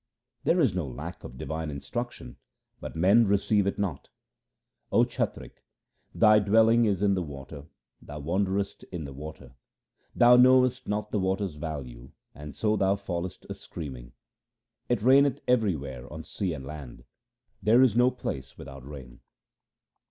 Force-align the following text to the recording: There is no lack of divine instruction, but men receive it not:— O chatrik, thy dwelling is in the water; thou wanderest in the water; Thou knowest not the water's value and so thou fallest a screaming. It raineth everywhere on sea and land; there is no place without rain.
There 0.45 0.59
is 0.59 0.73
no 0.73 0.87
lack 0.87 1.23
of 1.23 1.37
divine 1.37 1.69
instruction, 1.69 2.37
but 2.79 2.95
men 2.95 3.27
receive 3.27 3.67
it 3.67 3.77
not:— 3.77 4.09
O 4.91 5.03
chatrik, 5.03 5.63
thy 6.15 6.39
dwelling 6.39 6.85
is 6.85 7.03
in 7.03 7.13
the 7.13 7.21
water; 7.21 7.65
thou 8.01 8.17
wanderest 8.19 8.83
in 8.85 9.05
the 9.05 9.13
water; 9.13 9.53
Thou 10.15 10.37
knowest 10.37 10.87
not 10.87 11.11
the 11.11 11.19
water's 11.19 11.53
value 11.53 12.13
and 12.33 12.55
so 12.55 12.75
thou 12.75 12.95
fallest 12.95 13.45
a 13.47 13.53
screaming. 13.53 14.13
It 14.89 15.03
raineth 15.03 15.43
everywhere 15.47 16.11
on 16.11 16.23
sea 16.23 16.53
and 16.55 16.65
land; 16.65 17.03
there 17.61 17.83
is 17.83 17.95
no 17.95 18.09
place 18.09 18.57
without 18.57 18.83
rain. 18.83 19.19